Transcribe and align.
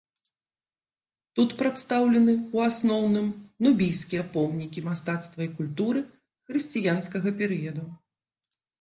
Тут 1.39 1.49
прадстаўлены 1.59 2.33
ў 2.37 2.57
асноўным 2.71 3.27
нубійскія 3.67 4.23
помнікі 4.39 4.87
мастацтва 4.89 5.41
і 5.49 5.53
культуры 5.61 6.05
хрысціянскага 6.47 7.39
перыяду. 7.43 7.83